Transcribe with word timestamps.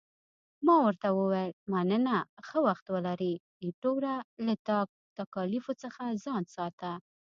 ما 0.65 0.75
ورته 0.85 1.07
وویل، 1.13 1.51
مننه، 1.71 2.17
ښه 2.47 2.57
وخت 2.67 2.85
ولرې، 2.89 3.33
ایټوره، 3.63 4.15
له 4.45 4.53
تکالیفو 5.19 5.73
څخه 5.83 6.03
ځان 6.25 6.43
ساته. 6.55 6.91